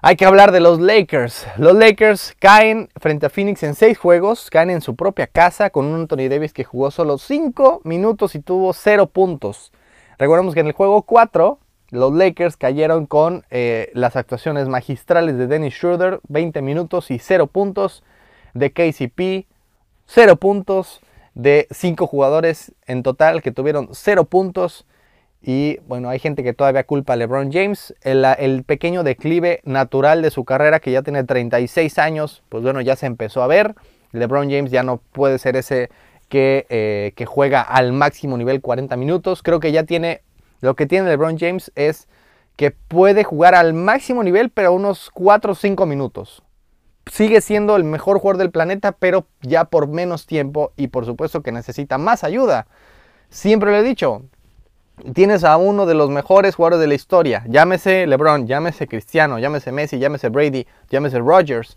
hay 0.00 0.16
que 0.16 0.24
hablar 0.24 0.52
de 0.52 0.60
los 0.60 0.80
Lakers. 0.80 1.46
Los 1.56 1.74
Lakers 1.74 2.34
caen 2.38 2.88
frente 2.96 3.26
a 3.26 3.30
Phoenix 3.30 3.62
en 3.62 3.74
seis 3.74 3.98
juegos, 3.98 4.48
caen 4.48 4.70
en 4.70 4.80
su 4.80 4.96
propia 4.96 5.26
casa 5.26 5.70
con 5.70 5.84
un 5.84 6.00
Anthony 6.00 6.28
Davis 6.28 6.52
que 6.52 6.64
jugó 6.64 6.90
solo 6.90 7.18
5 7.18 7.82
minutos 7.84 8.34
y 8.34 8.40
tuvo 8.40 8.72
0 8.72 9.08
puntos. 9.08 9.72
Recordemos 10.18 10.54
que 10.54 10.60
en 10.60 10.68
el 10.68 10.72
juego 10.72 11.02
4 11.02 11.58
los 11.90 12.12
Lakers 12.12 12.56
cayeron 12.56 13.06
con 13.06 13.44
eh, 13.50 13.90
las 13.94 14.16
actuaciones 14.16 14.68
magistrales 14.68 15.38
de 15.38 15.46
Dennis 15.46 15.74
Schroeder, 15.74 16.20
20 16.28 16.60
minutos 16.62 17.10
y 17.10 17.18
0 17.18 17.46
puntos 17.46 18.02
de 18.54 18.72
KCP, 18.72 19.46
0 20.06 20.36
puntos, 20.36 21.00
de 21.38 21.68
5 21.70 22.06
jugadores 22.08 22.72
en 22.86 23.02
total 23.02 23.42
que 23.42 23.52
tuvieron 23.52 23.90
0 23.92 24.24
puntos. 24.24 24.84
Y 25.40 25.78
bueno, 25.86 26.08
hay 26.08 26.18
gente 26.18 26.42
que 26.42 26.52
todavía 26.52 26.84
culpa 26.84 27.12
a 27.12 27.16
LeBron 27.16 27.52
James. 27.52 27.94
El, 28.02 28.64
pequeño 28.64 29.04
declive 29.04 29.60
natural 29.64 30.20
de 30.20 30.30
su 30.30 30.44
carrera, 30.44 30.80
que 30.80 30.90
ya 30.90 31.02
tiene 31.02 31.22
36 31.22 31.98
años, 31.98 32.42
pues 32.48 32.64
bueno, 32.64 32.80
ya 32.80 32.96
se 32.96 33.06
empezó 33.06 33.42
a 33.42 33.46
ver. 33.46 33.76
LeBron 34.10 34.50
James 34.50 34.72
ya 34.72 34.82
no 34.82 35.00
puede 35.12 35.38
ser 35.38 35.54
ese 35.54 35.90
que, 36.28 36.66
eh, 36.70 37.12
que 37.14 37.24
juega 37.24 37.62
al 37.62 37.92
máximo 37.92 38.36
nivel 38.36 38.60
40 38.60 38.96
minutos. 38.96 39.44
Creo 39.44 39.60
que 39.60 39.70
ya 39.70 39.84
tiene, 39.84 40.22
lo 40.60 40.76
que 40.76 40.86
tiene 40.86 41.08
LeBron 41.08 41.38
James 41.38 41.72
es 41.74 42.08
que 42.56 42.70
puede 42.70 43.24
jugar 43.24 43.54
al 43.54 43.72
máximo 43.74 44.22
nivel, 44.22 44.50
pero 44.50 44.72
unos 44.72 45.10
4 45.12 45.52
o 45.52 45.54
5 45.54 45.86
minutos 45.86 46.42
sigue 47.10 47.40
siendo 47.40 47.76
el 47.76 47.84
mejor 47.84 48.18
jugador 48.18 48.38
del 48.38 48.50
planeta, 48.50 48.92
pero 48.92 49.26
ya 49.42 49.64
por 49.64 49.88
menos 49.88 50.26
tiempo 50.26 50.72
y 50.76 50.88
por 50.88 51.06
supuesto 51.06 51.42
que 51.42 51.52
necesita 51.52 51.98
más 51.98 52.24
ayuda. 52.24 52.66
Siempre 53.30 53.70
lo 53.70 53.76
he 53.78 53.82
dicho, 53.82 54.22
tienes 55.14 55.44
a 55.44 55.56
uno 55.56 55.86
de 55.86 55.94
los 55.94 56.10
mejores 56.10 56.54
jugadores 56.54 56.80
de 56.80 56.86
la 56.86 56.94
historia, 56.94 57.44
llámese 57.48 58.06
LeBron, 58.06 58.46
llámese 58.46 58.86
Cristiano, 58.86 59.38
llámese 59.38 59.72
Messi, 59.72 59.98
llámese 59.98 60.28
Brady, 60.28 60.66
llámese 60.90 61.18
Rogers. 61.18 61.76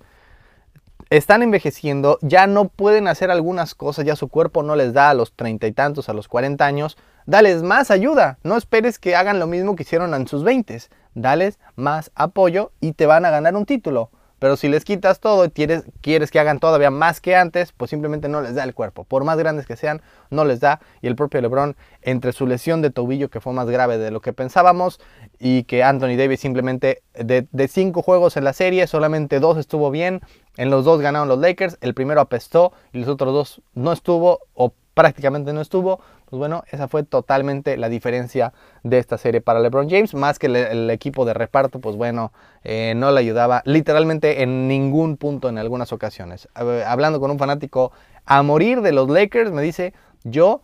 Están 1.09 1.43
envejeciendo, 1.43 2.19
ya 2.21 2.47
no 2.47 2.69
pueden 2.69 3.09
hacer 3.09 3.31
algunas 3.31 3.75
cosas, 3.75 4.05
ya 4.05 4.15
su 4.15 4.29
cuerpo 4.29 4.63
no 4.63 4.77
les 4.77 4.93
da 4.93 5.09
a 5.09 5.13
los 5.13 5.33
treinta 5.33 5.67
y 5.67 5.73
tantos, 5.73 6.07
a 6.07 6.13
los 6.13 6.29
cuarenta 6.29 6.65
años. 6.65 6.97
Dales 7.25 7.63
más 7.63 7.91
ayuda, 7.91 8.39
no 8.43 8.57
esperes 8.57 8.99
que 8.99 9.15
hagan 9.15 9.39
lo 9.39 9.47
mismo 9.47 9.75
que 9.75 9.83
hicieron 9.83 10.13
en 10.13 10.27
sus 10.27 10.43
veintes. 10.43 10.89
Dales 11.13 11.59
más 11.75 12.11
apoyo 12.15 12.71
y 12.79 12.93
te 12.93 13.05
van 13.05 13.25
a 13.25 13.31
ganar 13.31 13.55
un 13.55 13.65
título 13.65 14.11
Pero 14.41 14.57
si 14.57 14.69
les 14.69 14.85
quitas 14.85 15.19
todo 15.19 15.45
y 15.45 15.51
quieres, 15.51 15.83
quieres 16.01 16.31
que 16.31 16.39
hagan 16.39 16.57
todavía 16.57 16.89
más 16.89 17.21
que 17.21 17.35
antes, 17.35 17.73
pues 17.73 17.91
simplemente 17.91 18.27
no 18.27 18.41
les 18.41 18.55
da 18.55 18.63
el 18.63 18.73
cuerpo. 18.73 19.03
Por 19.03 19.23
más 19.23 19.37
grandes 19.37 19.67
que 19.67 19.75
sean, 19.75 20.01
no 20.31 20.45
les 20.45 20.59
da. 20.59 20.79
Y 21.03 21.05
el 21.05 21.15
propio 21.15 21.39
LeBron, 21.41 21.75
entre 22.01 22.31
su 22.31 22.47
lesión 22.47 22.81
de 22.81 22.89
tobillo, 22.89 23.29
que 23.29 23.39
fue 23.39 23.53
más 23.53 23.69
grave 23.69 23.99
de 23.99 24.09
lo 24.09 24.19
que 24.19 24.33
pensábamos, 24.33 24.99
y 25.37 25.65
que 25.65 25.83
Anthony 25.83 26.17
Davis 26.17 26.39
simplemente 26.39 27.03
de, 27.13 27.47
de 27.51 27.67
cinco 27.67 28.01
juegos 28.01 28.35
en 28.35 28.43
la 28.43 28.53
serie, 28.53 28.87
solamente 28.87 29.39
dos 29.39 29.59
estuvo 29.59 29.91
bien. 29.91 30.21
En 30.57 30.71
los 30.71 30.85
dos 30.85 31.01
ganaron 31.01 31.27
los 31.27 31.37
Lakers. 31.37 31.77
El 31.79 31.93
primero 31.93 32.19
apestó 32.19 32.73
y 32.93 32.97
los 32.97 33.09
otros 33.09 33.31
dos 33.35 33.61
no 33.75 33.91
estuvo 33.91 34.39
o 34.55 34.73
prácticamente 34.95 35.53
no 35.53 35.61
estuvo. 35.61 35.99
Pues 36.31 36.39
bueno, 36.39 36.63
esa 36.71 36.87
fue 36.87 37.03
totalmente 37.03 37.75
la 37.75 37.89
diferencia 37.89 38.53
de 38.83 38.99
esta 38.99 39.17
serie 39.17 39.41
para 39.41 39.59
LeBron 39.59 39.89
James. 39.89 40.13
Más 40.13 40.39
que 40.39 40.47
el, 40.47 40.89
equipo 40.89 41.25
de 41.25 41.33
reparto, 41.33 41.79
pues 41.79 41.97
bueno, 41.97 42.31
eh, 42.63 42.93
no 42.95 43.11
le 43.11 43.19
ayudaba 43.19 43.61
literalmente 43.65 44.41
en 44.41 44.69
ningún 44.69 45.17
punto 45.17 45.49
en 45.49 45.57
algunas 45.57 45.91
ocasiones. 45.91 46.47
Hablando 46.55 47.19
con 47.19 47.31
un 47.31 47.37
fanático 47.37 47.91
a 48.25 48.43
morir 48.43 48.79
de 48.79 48.93
los 48.93 49.09
Lakers, 49.09 49.51
me 49.51 49.61
dice, 49.61 49.93
yo 50.23 50.61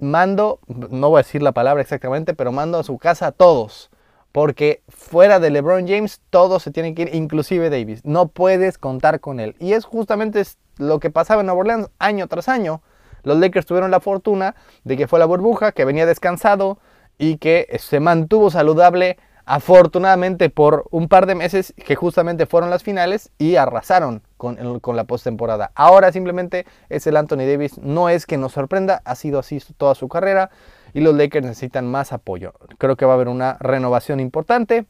mando, 0.00 0.58
no 0.66 1.10
voy 1.10 1.20
a 1.20 1.22
decir 1.22 1.44
la 1.44 1.52
palabra 1.52 1.80
exactamente, 1.80 2.34
pero 2.34 2.50
mando 2.50 2.80
a 2.80 2.82
su 2.82 2.98
casa 2.98 3.28
a 3.28 3.32
todos. 3.32 3.88
Porque 4.32 4.82
fuera 4.88 5.38
de 5.38 5.50
LeBron 5.50 5.86
James, 5.86 6.20
todos 6.30 6.64
se 6.64 6.72
tienen 6.72 6.96
que 6.96 7.02
ir, 7.02 7.14
inclusive 7.14 7.70
Davis. 7.70 8.04
No 8.04 8.26
puedes 8.26 8.78
contar 8.78 9.20
con 9.20 9.38
él. 9.38 9.54
Y 9.60 9.74
es 9.74 9.84
justamente 9.84 10.42
lo 10.78 10.98
que 10.98 11.10
pasaba 11.10 11.42
en 11.42 11.46
Nueva 11.46 11.60
Orleans 11.60 11.90
año 12.00 12.26
tras 12.26 12.48
año. 12.48 12.82
Los 13.26 13.38
Lakers 13.38 13.66
tuvieron 13.66 13.90
la 13.90 13.98
fortuna 13.98 14.54
de 14.84 14.96
que 14.96 15.08
fue 15.08 15.18
la 15.18 15.26
burbuja, 15.26 15.72
que 15.72 15.84
venía 15.84 16.06
descansado 16.06 16.78
y 17.18 17.38
que 17.38 17.66
se 17.80 17.98
mantuvo 17.98 18.52
saludable 18.52 19.18
afortunadamente 19.46 20.48
por 20.48 20.86
un 20.92 21.08
par 21.08 21.26
de 21.26 21.34
meses 21.34 21.74
que 21.76 21.96
justamente 21.96 22.46
fueron 22.46 22.70
las 22.70 22.84
finales 22.84 23.32
y 23.36 23.56
arrasaron 23.56 24.22
con, 24.36 24.78
con 24.78 24.94
la 24.94 25.04
postemporada. 25.04 25.72
Ahora 25.74 26.12
simplemente 26.12 26.66
es 26.88 27.08
el 27.08 27.16
Anthony 27.16 27.46
Davis, 27.48 27.78
no 27.78 28.08
es 28.08 28.26
que 28.26 28.36
nos 28.36 28.52
sorprenda, 28.52 29.02
ha 29.04 29.16
sido 29.16 29.40
así 29.40 29.60
toda 29.76 29.96
su 29.96 30.08
carrera 30.08 30.50
y 30.94 31.00
los 31.00 31.16
Lakers 31.16 31.46
necesitan 31.46 31.84
más 31.86 32.12
apoyo. 32.12 32.54
Creo 32.78 32.96
que 32.96 33.06
va 33.06 33.12
a 33.12 33.16
haber 33.16 33.28
una 33.28 33.56
renovación 33.58 34.20
importante 34.20 34.86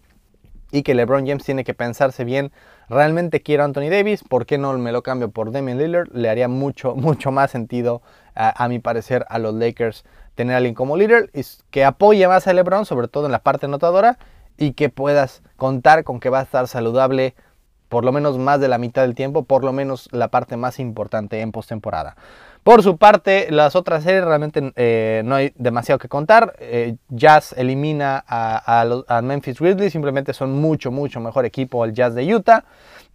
y 0.70 0.82
que 0.82 0.94
LeBron 0.94 1.26
James 1.26 1.44
tiene 1.44 1.64
que 1.64 1.74
pensarse 1.74 2.24
bien, 2.24 2.52
realmente 2.88 3.42
quiero 3.42 3.62
a 3.62 3.66
Anthony 3.66 3.90
Davis, 3.90 4.22
¿por 4.22 4.46
qué 4.46 4.58
no 4.58 4.76
me 4.78 4.92
lo 4.92 5.02
cambio 5.02 5.30
por 5.30 5.52
Damian 5.52 5.78
Lillard? 5.78 6.08
Le 6.12 6.28
haría 6.28 6.48
mucho, 6.48 6.94
mucho 6.96 7.30
más 7.30 7.50
sentido, 7.50 8.02
a, 8.34 8.68
mi 8.68 8.78
parecer, 8.78 9.24
a 9.30 9.38
los 9.38 9.54
Lakers 9.54 10.04
tener 10.34 10.54
a 10.54 10.56
alguien 10.58 10.74
como 10.74 10.98
líder 10.98 11.30
y 11.32 11.42
que 11.70 11.84
apoye 11.84 12.28
más 12.28 12.46
a 12.46 12.52
LeBron, 12.52 12.84
sobre 12.84 13.08
todo 13.08 13.26
en 13.26 13.32
la 13.32 13.38
parte 13.38 13.66
anotadora, 13.66 14.18
y 14.58 14.72
que 14.72 14.90
puedas 14.90 15.42
contar 15.56 16.04
con 16.04 16.20
que 16.20 16.28
va 16.28 16.40
a 16.40 16.42
estar 16.42 16.68
saludable 16.68 17.34
por 17.88 18.04
lo 18.04 18.12
menos 18.12 18.36
más 18.38 18.60
de 18.60 18.68
la 18.68 18.78
mitad 18.78 19.02
del 19.02 19.14
tiempo, 19.14 19.44
por 19.44 19.64
lo 19.64 19.72
menos 19.72 20.08
la 20.12 20.28
parte 20.28 20.56
más 20.56 20.78
importante 20.78 21.40
en 21.40 21.52
postemporada. 21.52 22.16
Por 22.66 22.82
su 22.82 22.96
parte, 22.96 23.46
las 23.52 23.76
otras 23.76 24.02
series 24.02 24.24
realmente 24.24 24.72
eh, 24.74 25.22
no 25.24 25.36
hay 25.36 25.52
demasiado 25.54 26.00
que 26.00 26.08
contar. 26.08 26.56
Eh, 26.58 26.96
Jazz 27.10 27.54
elimina 27.56 28.24
a, 28.26 29.20
Memphis 29.22 29.60
Grizzlies, 29.60 29.92
simplemente 29.92 30.32
son 30.32 30.60
mucho, 30.60 30.90
mucho 30.90 31.20
mejor 31.20 31.44
equipo 31.44 31.84
el 31.84 31.92
Jazz 31.92 32.16
de 32.16 32.34
Utah. 32.34 32.64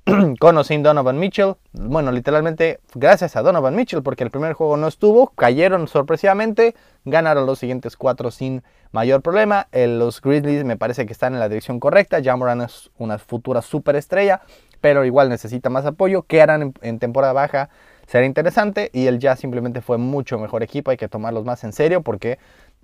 con 0.39 0.57
o 0.57 0.63
Donovan 0.63 1.19
Mitchell. 1.19 1.55
Bueno, 1.73 2.13
literalmente 2.13 2.79
gracias 2.95 3.35
a 3.35 3.41
Donovan 3.41 3.75
Mitchell, 3.75 4.01
porque 4.01 4.23
el 4.23 4.31
primer 4.31 4.53
juego 4.53 4.77
no 4.77 4.87
estuvo, 4.87 5.31
cayeron 5.31 5.89
sorpresivamente, 5.89 6.73
ganaron 7.03 7.45
los 7.45 7.59
siguientes 7.59 7.97
cuatro 7.97 8.31
sin 8.31 8.63
mayor 8.93 9.21
problema. 9.21 9.67
los 9.73 10.21
Grizzlies 10.21 10.63
me 10.63 10.77
parece 10.77 11.05
que 11.05 11.11
están 11.11 11.33
en 11.33 11.41
la 11.41 11.49
dirección 11.49 11.81
correcta. 11.81 12.23
Jamoran 12.23 12.61
es 12.61 12.89
una 12.97 13.17
futura 13.17 13.61
superestrella, 13.61 14.43
pero 14.79 15.03
igual 15.03 15.27
necesita 15.27 15.69
más 15.69 15.85
apoyo. 15.85 16.21
¿Qué 16.23 16.41
harán 16.41 16.73
en 16.81 16.99
temporada 16.99 17.33
baja? 17.33 17.69
Será 18.11 18.25
interesante 18.25 18.89
y 18.91 19.07
el 19.07 19.19
Jazz 19.19 19.39
simplemente 19.39 19.79
fue 19.79 19.97
mucho 19.97 20.37
mejor 20.37 20.63
equipo, 20.63 20.91
hay 20.91 20.97
que 20.97 21.07
tomarlos 21.07 21.45
más 21.45 21.63
en 21.63 21.71
serio 21.71 22.01
porque 22.01 22.39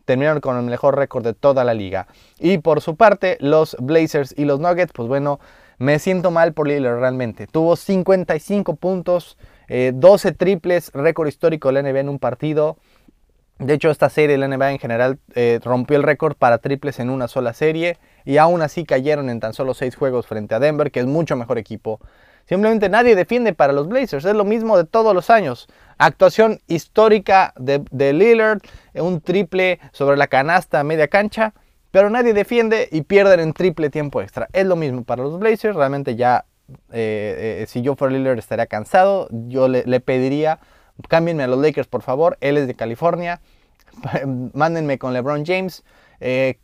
terminaron 0.05 0.39
con 0.39 0.55
el 0.55 0.63
mejor 0.63 0.96
récord 0.96 1.22
de 1.22 1.34
toda 1.34 1.65
la 1.65 1.74
liga. 1.74 2.07
Y 2.39 2.60
por 2.60 2.79
su 2.79 2.96
parte, 2.96 3.36
los 3.41 3.75
Blazers 3.77 4.34
y 4.38 4.46
los 4.46 4.62
Nuggets, 4.62 4.93
pues 4.93 5.10
bueno, 5.10 5.41
me 5.79 6.00
siento 6.00 6.31
mal 6.31 6.53
por 6.53 6.69
Lillard 6.69 7.01
realmente. 7.01 7.46
Tuvo 7.46 7.75
55 7.75 8.77
puntos, 8.77 9.38
12 9.67 10.29
eh, 10.29 10.31
triples, 10.31 10.91
récord 10.93 11.27
histórico 11.27 11.67
de 11.67 11.74
la 11.74 11.91
NBA 11.91 12.00
en 12.00 12.10
un 12.10 12.19
partido. 12.19 12.77
De 13.60 13.74
hecho, 13.74 13.89
esta 13.89 14.10
serie 14.10 14.38
la 14.38 14.48
NBA 14.48 14.72
en 14.72 14.79
general 14.79 15.19
eh, 15.36 15.60
rompió 15.62 15.98
el 15.98 16.03
récord 16.03 16.38
para 16.38 16.60
triples 16.60 17.00
en 17.00 17.10
una 17.10 17.27
sola 17.27 17.51
serie 17.51 17.98
y 18.24 18.38
aún 18.38 18.62
así 18.62 18.86
cayeron 18.86 19.29
en 19.29 19.41
tan 19.41 19.51
solo 19.51 19.74
6 19.74 19.93
juegos 19.93 20.25
frente 20.25 20.55
a 20.55 20.60
Denver, 20.60 20.89
que 20.89 21.01
es 21.01 21.05
mucho 21.05 21.36
mejor 21.36 21.57
equipo. 21.57 22.00
Simplemente 22.48 22.88
nadie 22.88 23.16
defiende 23.16 23.54
para 23.54 23.74
los 23.74 23.88
Blazers. 23.88 24.24
Es 24.24 24.34
lo 24.34 24.46
mismo 24.46 24.77
de 24.77 24.86
todos 24.86 25.13
los 25.13 25.30
años. 25.30 25.68
Actuación 25.98 26.60
histórica 26.68 27.54
de, 27.58 28.13
Lillard, 28.13 28.62
un 28.94 29.20
triple 29.20 29.80
sobre 29.92 30.16
la 30.16 30.27
canasta 30.27 30.80
a 30.80 30.84
media 30.84 31.10
cancha, 31.10 31.54
pero 31.92 32.10
nadie 32.10 32.34
defiende 32.34 32.88
y 32.92 33.01
pierden 33.01 33.42
en 33.42 33.54
triple 33.54 33.89
tiempo 33.89 34.22
extra. 34.22 34.48
Es 34.54 34.66
lo 34.66 34.77
mismo 34.77 35.04
para 35.04 35.24
los 35.24 35.38
Blazers. 35.39 35.75
Realmente 35.75 36.16
ya, 36.16 36.46
eh, 36.94 37.60
eh, 37.62 37.66
si 37.68 37.82
yo 37.82 37.96
fuera 37.96 38.16
Lillard 38.16 38.39
estaría 38.39 38.68
cansado. 38.68 39.27
Yo 39.32 39.68
le, 39.68 40.00
pediría, 40.00 40.60
cámbienme 41.10 41.44
a 41.44 41.48
los 41.48 41.60
Lakers 41.60 41.88
por 41.88 42.01
favor. 42.01 42.38
Él 42.39 42.56
es 42.56 42.68
de 42.68 42.75
California. 42.75 43.42
Mándenme 44.54 44.98
con 44.98 45.12
LeBron 45.13 45.46
James. 45.46 45.84
Eh, 46.22 46.60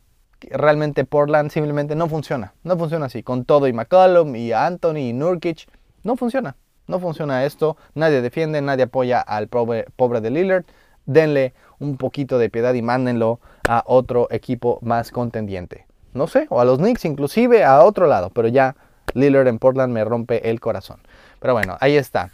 realmente 0.51 1.05
Portland 1.05 1.51
simplemente 1.51 1.95
no 1.95 2.07
funciona. 2.07 2.53
No 2.63 2.77
funciona 2.77 3.07
así. 3.07 3.23
Con 3.23 3.45
todo 3.45 3.67
y 3.67 3.73
McCollum 3.73 4.35
y 4.35 4.51
Anthony 4.51 4.97
y 4.97 5.13
Nurkic. 5.13 5.67
No 6.03 6.15
funciona. 6.15 6.55
No 6.87 6.99
funciona 6.99 7.45
esto. 7.45 7.77
Nadie 7.95 8.21
defiende, 8.21 8.61
nadie 8.61 8.83
apoya 8.83 9.21
al 9.21 9.47
pobre, 9.47 9.85
pobre 9.95 10.21
de 10.21 10.31
Lillard. 10.31 10.65
Denle 11.05 11.53
un 11.79 11.97
poquito 11.97 12.37
de 12.37 12.49
piedad 12.49 12.73
y 12.73 12.81
mándenlo 12.81 13.39
a 13.67 13.83
otro 13.85 14.27
equipo 14.31 14.79
más 14.81 15.11
contendiente. 15.11 15.85
No 16.13 16.27
sé, 16.27 16.47
o 16.49 16.61
a 16.61 16.65
los 16.65 16.77
Knicks 16.77 17.05
inclusive 17.05 17.63
a 17.63 17.83
otro 17.83 18.07
lado. 18.07 18.29
Pero 18.29 18.47
ya 18.47 18.75
Lillard 19.13 19.47
en 19.47 19.59
Portland 19.59 19.93
me 19.93 20.03
rompe 20.03 20.49
el 20.49 20.59
corazón. 20.59 20.99
Pero 21.39 21.53
bueno, 21.53 21.77
ahí 21.79 21.95
está. 21.95 22.31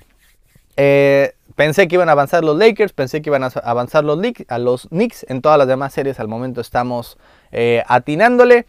Eh, 0.82 1.34
pensé 1.56 1.90
que 1.90 1.96
iban 1.96 2.08
a 2.08 2.14
avanzar 2.14 2.44
los 2.44 2.58
Lakers, 2.58 2.94
pensé 2.94 3.22
que 3.22 3.30
iban 3.30 3.44
a 3.44 3.48
avanzar 3.48 4.06
los, 4.06 4.18
a 4.48 4.58
los 4.60 4.88
Knicks. 4.88 5.26
En 5.28 5.42
todas 5.42 5.58
las 5.58 5.68
demás 5.68 5.94
series 5.94 6.20
al 6.20 6.28
momento 6.28 6.62
estamos 6.62 7.18
eh, 7.52 7.84
atinándole. 7.88 8.66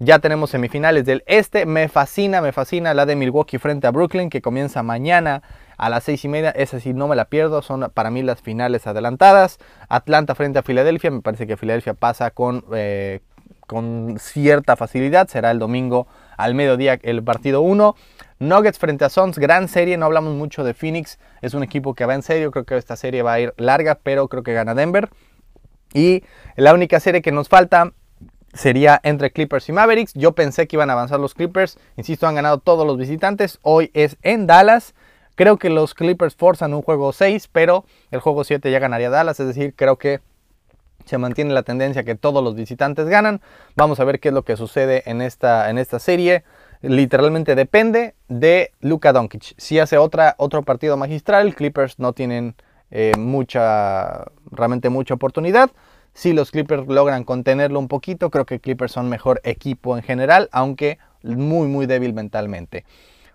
Ya 0.00 0.18
tenemos 0.18 0.50
semifinales 0.50 1.04
del 1.04 1.22
este. 1.26 1.66
Me 1.66 1.88
fascina, 1.88 2.40
me 2.40 2.52
fascina 2.52 2.94
la 2.94 3.06
de 3.06 3.16
Milwaukee 3.16 3.58
frente 3.58 3.86
a 3.86 3.90
Brooklyn 3.90 4.28
que 4.28 4.42
comienza 4.42 4.82
mañana 4.82 5.42
a 5.76 5.88
las 5.88 6.04
seis 6.04 6.24
y 6.24 6.28
media. 6.28 6.50
Esa 6.50 6.80
sí 6.80 6.92
no 6.92 7.06
me 7.08 7.16
la 7.16 7.26
pierdo. 7.26 7.62
Son 7.62 7.90
para 7.94 8.10
mí 8.10 8.22
las 8.22 8.42
finales 8.42 8.86
adelantadas. 8.86 9.58
Atlanta 9.88 10.34
frente 10.34 10.58
a 10.58 10.62
Filadelfia. 10.62 11.10
Me 11.10 11.22
parece 11.22 11.46
que 11.46 11.56
Filadelfia 11.56 11.94
pasa 11.94 12.32
con, 12.32 12.64
eh, 12.74 13.20
con 13.66 14.16
cierta 14.18 14.74
facilidad. 14.76 15.28
Será 15.28 15.52
el 15.52 15.60
domingo 15.60 16.08
al 16.36 16.54
mediodía 16.54 16.98
el 17.02 17.22
partido 17.22 17.60
1. 17.62 17.94
Nuggets 18.40 18.78
frente 18.78 19.04
a 19.04 19.08
Suns, 19.08 19.38
gran 19.38 19.68
serie, 19.68 19.96
no 19.96 20.06
hablamos 20.06 20.34
mucho 20.34 20.64
de 20.64 20.74
Phoenix, 20.74 21.18
es 21.40 21.54
un 21.54 21.62
equipo 21.62 21.94
que 21.94 22.04
va 22.04 22.14
en 22.14 22.22
serio, 22.22 22.50
creo 22.50 22.64
que 22.64 22.76
esta 22.76 22.96
serie 22.96 23.22
va 23.22 23.34
a 23.34 23.40
ir 23.40 23.54
larga, 23.56 23.98
pero 24.02 24.28
creo 24.28 24.42
que 24.42 24.52
gana 24.52 24.74
Denver. 24.74 25.08
Y 25.92 26.24
la 26.56 26.74
única 26.74 26.98
serie 26.98 27.22
que 27.22 27.30
nos 27.30 27.48
falta 27.48 27.92
sería 28.54 29.00
entre 29.02 29.30
Clippers 29.30 29.68
y 29.68 29.72
Mavericks. 29.72 30.14
Yo 30.14 30.32
pensé 30.32 30.66
que 30.66 30.76
iban 30.76 30.90
a 30.90 30.94
avanzar 30.94 31.20
los 31.20 31.34
Clippers, 31.34 31.78
insisto, 31.96 32.26
han 32.26 32.36
ganado 32.36 32.58
todos 32.58 32.86
los 32.86 32.96
visitantes, 32.96 33.58
hoy 33.62 33.90
es 33.94 34.16
en 34.22 34.46
Dallas. 34.46 34.94
Creo 35.34 35.58
que 35.58 35.68
los 35.68 35.94
Clippers 35.94 36.36
forzan 36.36 36.74
un 36.74 36.82
juego 36.82 37.12
6, 37.12 37.48
pero 37.48 37.84
el 38.10 38.20
juego 38.20 38.44
7 38.44 38.70
ya 38.70 38.78
ganaría 38.78 39.10
Dallas, 39.10 39.40
es 39.40 39.48
decir, 39.48 39.74
creo 39.76 39.98
que 39.98 40.20
se 41.04 41.18
mantiene 41.18 41.52
la 41.52 41.62
tendencia 41.64 42.04
que 42.04 42.14
todos 42.14 42.42
los 42.42 42.54
visitantes 42.54 43.06
ganan. 43.08 43.40
Vamos 43.76 44.00
a 44.00 44.04
ver 44.04 44.20
qué 44.20 44.28
es 44.28 44.34
lo 44.34 44.44
que 44.44 44.56
sucede 44.56 45.02
en 45.06 45.20
esta, 45.20 45.68
en 45.68 45.78
esta 45.78 45.98
serie. 45.98 46.44
Literalmente 46.80 47.54
depende 47.54 48.14
de 48.28 48.72
Luka 48.80 49.12
Doncic. 49.12 49.54
Si 49.58 49.78
hace 49.78 49.98
otra, 49.98 50.34
otro 50.38 50.62
partido 50.62 50.96
magistral, 50.96 51.54
Clippers 51.54 51.98
no 51.98 52.12
tienen 52.12 52.54
eh, 52.90 53.12
mucha, 53.18 54.24
realmente 54.50 54.88
mucha 54.88 55.14
oportunidad. 55.14 55.70
Si 56.14 56.32
los 56.32 56.52
Clippers 56.52 56.86
logran 56.86 57.24
contenerlo 57.24 57.78
un 57.80 57.88
poquito, 57.88 58.30
creo 58.30 58.46
que 58.46 58.60
Clippers 58.60 58.92
son 58.92 59.08
mejor 59.08 59.40
equipo 59.42 59.96
en 59.96 60.02
general, 60.02 60.48
aunque 60.52 60.98
muy, 61.22 61.66
muy 61.66 61.86
débil 61.86 62.14
mentalmente. 62.14 62.84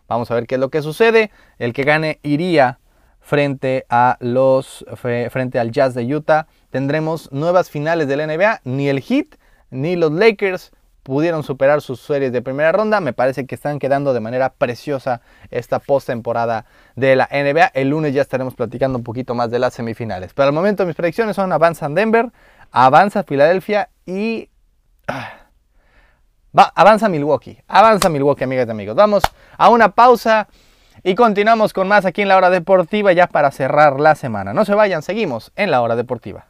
Vamos 0.07 0.31
a 0.31 0.35
ver 0.35 0.47
qué 0.47 0.55
es 0.55 0.61
lo 0.61 0.69
que 0.69 0.81
sucede. 0.81 1.29
El 1.59 1.73
que 1.73 1.83
gane 1.83 2.19
iría 2.23 2.79
frente 3.19 3.85
a 3.89 4.17
los 4.21 4.85
frente 4.95 5.59
al 5.59 5.71
Jazz 5.71 5.93
de 5.93 6.15
Utah. 6.15 6.47
Tendremos 6.71 7.31
nuevas 7.31 7.69
finales 7.69 8.07
de 8.07 8.15
la 8.17 8.27
NBA. 8.27 8.61
Ni 8.63 8.89
el 8.89 9.01
Heat 9.01 9.35
ni 9.69 9.95
los 9.95 10.11
Lakers 10.11 10.71
pudieron 11.03 11.43
superar 11.43 11.81
sus 11.81 11.99
series 12.01 12.31
de 12.31 12.41
primera 12.41 12.71
ronda. 12.71 13.01
Me 13.01 13.13
parece 13.13 13.45
que 13.45 13.55
están 13.55 13.79
quedando 13.79 14.13
de 14.13 14.19
manera 14.19 14.53
preciosa 14.53 15.21
esta 15.49 15.79
postemporada 15.79 16.65
de 16.95 17.15
la 17.15 17.27
NBA. 17.31 17.71
El 17.73 17.89
lunes 17.89 18.13
ya 18.13 18.21
estaremos 18.21 18.55
platicando 18.55 18.97
un 18.97 19.03
poquito 19.03 19.35
más 19.35 19.49
de 19.51 19.59
las 19.59 19.73
semifinales. 19.73 20.33
Pero 20.33 20.47
al 20.47 20.53
momento 20.53 20.85
mis 20.85 20.95
predicciones 20.95 21.35
son 21.35 21.51
avanzan 21.51 21.95
Denver, 21.95 22.31
avanza 22.71 23.23
Filadelfia 23.23 23.89
y... 24.05 24.49
Ah, 25.07 25.39
Va, 26.57 26.71
avanza 26.75 27.09
Milwaukee, 27.09 27.61
avanza 27.67 28.09
Milwaukee, 28.09 28.43
amigas 28.43 28.67
y 28.67 28.71
amigos. 28.71 28.95
Vamos 28.95 29.23
a 29.55 29.69
una 29.69 29.89
pausa 29.89 30.47
y 31.03 31.13
continuamos 31.13 31.73
con 31.73 31.87
más 31.87 32.05
aquí 32.05 32.23
en 32.23 32.27
la 32.27 32.37
hora 32.37 32.49
deportiva 32.49 33.13
ya 33.13 33.27
para 33.27 33.51
cerrar 33.51 33.99
la 33.99 34.15
semana. 34.15 34.51
No 34.51 34.65
se 34.65 34.73
vayan, 34.73 35.03
seguimos 35.03 35.51
en 35.55 35.69
la 35.69 35.81
hora 35.81 35.95
deportiva. 35.95 36.47